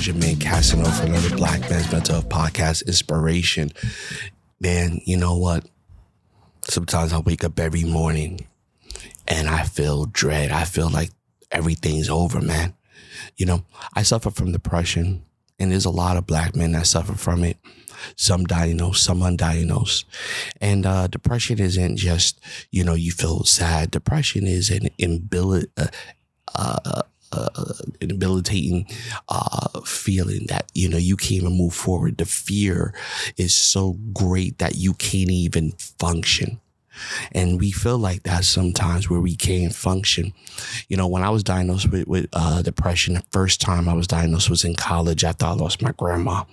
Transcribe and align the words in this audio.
It's 0.00 0.06
your 0.06 0.16
man 0.16 0.36
Casanova 0.36 0.90
for 0.92 1.04
another 1.04 1.36
Black 1.36 1.60
Man's 1.68 1.92
Mental 1.92 2.14
Health 2.14 2.30
Podcast 2.30 2.86
Inspiration. 2.86 3.70
Man, 4.58 5.02
you 5.04 5.18
know 5.18 5.36
what? 5.36 5.68
Sometimes 6.62 7.12
I 7.12 7.18
wake 7.18 7.44
up 7.44 7.60
every 7.60 7.84
morning 7.84 8.46
and 9.28 9.46
I 9.46 9.64
feel 9.64 10.06
dread. 10.06 10.52
I 10.52 10.64
feel 10.64 10.88
like 10.88 11.10
everything's 11.50 12.08
over, 12.08 12.40
man. 12.40 12.72
You 13.36 13.44
know, 13.44 13.66
I 13.92 14.02
suffer 14.02 14.30
from 14.30 14.52
depression, 14.52 15.22
and 15.58 15.70
there's 15.70 15.84
a 15.84 15.90
lot 15.90 16.16
of 16.16 16.26
black 16.26 16.56
men 16.56 16.72
that 16.72 16.86
suffer 16.86 17.12
from 17.12 17.44
it. 17.44 17.58
Some 18.16 18.46
diagnosed, 18.46 19.04
some 19.04 19.20
undiagnosed. 19.20 20.06
And 20.62 20.86
uh, 20.86 21.08
depression 21.08 21.60
isn't 21.60 21.98
just, 21.98 22.40
you 22.70 22.84
know, 22.84 22.94
you 22.94 23.12
feel 23.12 23.44
sad. 23.44 23.90
Depression 23.90 24.46
is 24.46 24.70
an 24.70 24.88
inability, 24.96 25.70
uh, 25.76 25.88
uh, 26.54 27.02
uh, 27.32 27.74
an 28.00 28.08
debilitating 28.08 28.86
uh, 29.28 29.80
feeling 29.80 30.46
that 30.48 30.70
you 30.74 30.88
know 30.88 30.98
you 30.98 31.16
can't 31.16 31.42
even 31.42 31.56
move 31.56 31.74
forward. 31.74 32.18
The 32.18 32.24
fear 32.24 32.94
is 33.36 33.54
so 33.54 33.94
great 34.12 34.58
that 34.58 34.76
you 34.76 34.94
can't 34.94 35.30
even 35.30 35.72
function. 35.72 36.60
And 37.32 37.58
we 37.58 37.70
feel 37.70 37.98
like 37.98 38.24
that 38.24 38.44
sometimes 38.44 39.08
where 39.08 39.20
we 39.20 39.34
can't 39.34 39.74
function. 39.74 40.32
You 40.88 40.96
know, 40.96 41.06
when 41.06 41.22
I 41.22 41.30
was 41.30 41.42
diagnosed 41.42 41.90
with, 41.90 42.06
with 42.06 42.28
uh, 42.32 42.62
depression, 42.62 43.14
the 43.14 43.24
first 43.30 43.60
time 43.60 43.88
I 43.88 43.94
was 43.94 44.06
diagnosed 44.06 44.50
was 44.50 44.64
in 44.64 44.74
college 44.74 45.24
after 45.24 45.46
I 45.46 45.52
lost 45.52 45.80
my 45.80 45.92
grandma. 45.92 46.44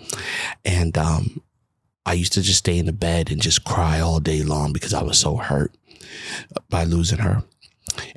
And 0.64 0.98
um, 0.98 1.42
I 2.06 2.14
used 2.14 2.34
to 2.34 2.42
just 2.42 2.60
stay 2.60 2.78
in 2.78 2.86
the 2.86 2.94
bed 2.94 3.32
and 3.32 3.42
just 3.42 3.66
cry 3.66 4.00
all 4.00 4.20
day 4.20 4.42
long 4.44 4.72
because 4.72 4.94
I 4.94 5.04
was 5.04 5.18
so 5.18 5.36
hurt 5.36 5.74
by 6.70 6.86
losing 6.86 7.20
her. 7.20 7.44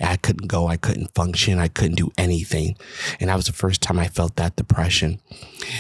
I 0.01 0.17
couldn't 0.17 0.49
go. 0.49 0.67
I 0.67 0.77
couldn't 0.77 1.15
function. 1.15 1.59
I 1.59 1.69
couldn't 1.69 1.97
do 1.97 2.11
anything. 2.19 2.77
And 3.19 3.31
that 3.31 3.37
was 3.37 3.47
the 3.47 3.53
first 3.53 3.81
time 3.81 3.99
I 3.99 4.09
felt 4.09 4.37
that 4.37 4.57
depression. 4.57 5.21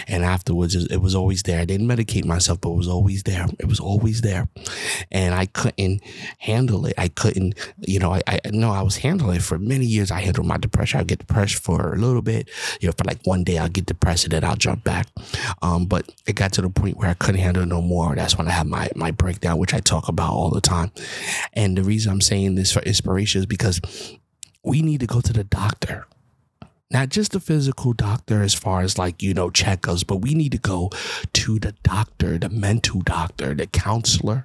And 0.06 0.24
afterwards, 0.24 0.74
it 0.74 1.00
was 1.00 1.14
always 1.14 1.42
there. 1.42 1.60
I 1.60 1.64
didn't 1.64 1.88
medicate 1.88 2.24
myself, 2.24 2.60
but 2.60 2.70
it 2.70 2.76
was 2.76 2.88
always 2.88 3.22
there. 3.22 3.46
It 3.58 3.66
was 3.66 3.80
always 3.80 4.20
there. 4.20 4.48
And 5.10 5.34
I 5.34 5.46
couldn't 5.46 6.02
handle 6.38 6.86
it. 6.86 6.94
I 6.98 7.08
couldn't, 7.08 7.54
you 7.80 7.98
know, 7.98 8.14
I, 8.14 8.22
I 8.26 8.40
know 8.50 8.70
I 8.70 8.82
was 8.82 8.96
handling 8.96 9.36
it 9.36 9.42
for 9.42 9.58
many 9.58 9.86
years. 9.86 10.10
I 10.10 10.20
handled 10.20 10.46
my 10.46 10.56
depression. 10.56 11.00
I 11.00 11.04
get 11.04 11.20
depressed 11.20 11.56
for 11.56 11.94
a 11.94 11.96
little 11.96 12.22
bit, 12.22 12.48
you 12.80 12.88
know, 12.88 12.94
for 12.96 13.04
like 13.04 13.20
one 13.24 13.44
day 13.44 13.58
I'll 13.58 13.68
get 13.68 13.86
depressed 13.86 14.24
and 14.24 14.32
then 14.32 14.44
I'll 14.44 14.56
jump 14.56 14.84
back. 14.84 15.08
Um, 15.62 15.86
but 15.86 16.10
it 16.26 16.34
got 16.34 16.52
to 16.54 16.62
the 16.62 16.70
point 16.70 16.96
where 16.96 17.08
I 17.08 17.14
couldn't 17.14 17.40
handle 17.40 17.62
it 17.62 17.66
no 17.66 17.82
more. 17.82 18.14
That's 18.14 18.36
when 18.36 18.48
I 18.48 18.52
had 18.52 18.66
my, 18.66 18.88
my 18.94 19.10
breakdown, 19.10 19.58
which 19.58 19.74
I 19.74 19.80
talk 19.80 20.08
about 20.08 20.32
all 20.32 20.50
the 20.50 20.60
time. 20.60 20.92
And 21.52 21.76
the 21.76 21.82
reason 21.82 22.12
I'm 22.12 22.20
saying 22.20 22.54
this 22.54 22.72
for 22.72 22.82
inspiration 22.82 23.40
is 23.40 23.46
because 23.46 23.80
we 24.62 24.82
need 24.82 25.00
to 25.00 25.06
go 25.06 25.20
to 25.20 25.32
the 25.32 25.44
doctor. 25.44 26.06
Not 26.92 27.10
just 27.10 27.32
the 27.32 27.40
physical 27.40 27.92
doctor, 27.92 28.42
as 28.42 28.52
far 28.52 28.80
as 28.80 28.98
like, 28.98 29.22
you 29.22 29.32
know, 29.32 29.48
checkups, 29.48 30.04
but 30.04 30.16
we 30.16 30.34
need 30.34 30.50
to 30.52 30.58
go 30.58 30.90
to 31.34 31.60
the 31.60 31.72
doctor, 31.84 32.36
the 32.36 32.48
mental 32.48 33.00
doctor, 33.00 33.54
the 33.54 33.68
counselor, 33.68 34.44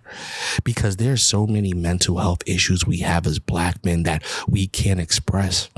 because 0.63 0.97
there's 0.97 1.23
so 1.23 1.47
many 1.47 1.73
mental 1.73 2.19
health 2.19 2.43
issues 2.45 2.85
we 2.85 2.99
have 2.99 3.25
as 3.25 3.39
black 3.39 3.83
men 3.83 4.03
that 4.03 4.23
we 4.47 4.67
can't 4.67 4.99
express. 4.99 5.69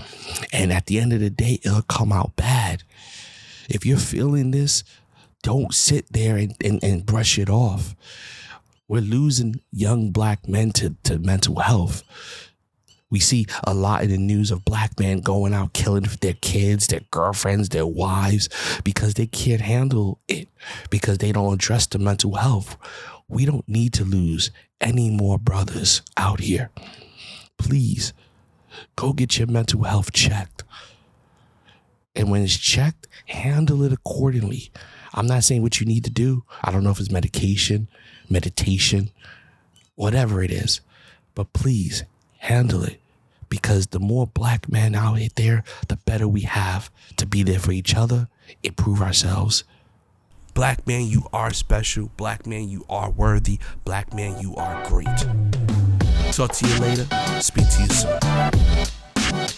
And 0.52 0.74
at 0.74 0.88
the 0.88 1.00
end 1.00 1.14
of 1.14 1.22
the 1.22 1.30
day, 1.30 1.62
it'll 1.64 1.84
come 1.84 2.12
out 2.12 2.36
bad. 2.36 2.84
If 3.70 3.86
you're 3.86 3.98
feeling 3.98 4.52
this, 4.52 4.84
don't 5.44 5.74
sit 5.74 6.12
there 6.12 6.36
and, 6.36 6.54
and, 6.62 6.84
and 6.84 7.06
brush 7.06 7.40
it 7.40 7.50
off. 7.50 7.96
We're 8.90 9.02
losing 9.02 9.62
young 9.72 10.12
black 10.12 10.50
men 10.50 10.72
to, 10.72 10.96
to 11.04 11.18
mental 11.18 11.60
health 11.60 12.04
we 13.10 13.20
see 13.20 13.46
a 13.66 13.74
lot 13.74 14.04
in 14.04 14.10
the 14.10 14.18
news 14.18 14.52
of 14.52 14.66
black 14.66 15.00
men 15.00 15.22
going 15.22 15.54
out 15.54 15.74
killing 15.74 16.08
their 16.22 16.34
kids, 16.34 16.88
their 16.88 17.02
girlfriends, 17.12 17.70
their 17.70 17.86
wives 17.86 18.50
because 18.84 19.14
they 19.14 19.28
can't 19.28 19.62
handle 19.62 20.20
it, 20.28 20.50
because 20.90 21.20
they 21.20 21.32
don't 21.32 21.54
address 21.54 21.86
the 21.86 22.00
mental 22.00 22.36
health. 22.36 22.76
We 23.30 23.46
don't 23.46 23.68
need 23.68 23.94
to 23.94 24.04
lose 24.04 24.52
any 24.82 25.10
more 25.10 25.38
brothers 25.38 26.02
out 26.18 26.42
here. 26.42 26.70
Please 27.58 28.14
go 28.96 29.14
get 29.14 29.38
your 29.38 29.48
mental 29.48 29.84
health 29.84 30.12
checked. 30.12 30.64
And 32.16 32.30
when 32.30 32.42
it's 32.42 32.58
checked, 32.58 33.08
handle 33.28 33.84
it 33.84 33.94
accordingly. 33.94 34.72
I'm 35.14 35.28
not 35.28 35.44
saying 35.44 35.62
what 35.62 35.80
you 35.80 35.86
need 35.86 36.04
to 36.06 36.10
do. 36.10 36.44
I 36.64 36.72
don't 36.72 36.84
know 36.84 36.90
if 36.90 37.00
it's 37.00 37.12
medication, 37.12 37.90
meditation, 38.30 39.12
whatever 39.96 40.44
it 40.44 40.52
is, 40.52 40.82
but 41.36 41.54
please 41.54 42.04
handle 42.48 42.84
it 42.84 43.00
because 43.50 43.88
the 43.88 44.00
more 44.00 44.26
black 44.26 44.72
men 44.72 44.96
out 44.96 45.20
there, 45.36 45.64
the 45.90 45.98
better 45.98 46.28
we 46.28 46.42
have 46.42 46.90
to 47.18 47.26
be 47.26 47.44
there 47.44 47.60
for 47.60 47.72
each 47.72 47.94
other, 47.96 48.28
improve 48.64 49.02
ourselves. 49.02 49.64
Black 50.54 50.88
man, 50.88 51.06
you 51.08 51.28
are 51.34 51.54
special. 51.54 52.10
Black 52.18 52.48
man, 52.48 52.68
you 52.70 52.86
are 52.90 53.12
worthy. 53.12 53.60
Black 53.86 54.14
man, 54.14 54.40
you 54.40 54.56
are 54.56 54.84
great. 54.88 55.06
Talk 56.32 56.54
to 56.54 56.68
you 56.68 56.80
later. 56.80 57.06
Speak 57.42 57.70
to 57.70 57.82
you 57.84 57.90
soon. 57.90 59.57